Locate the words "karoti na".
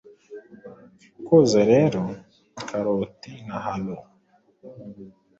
2.67-3.57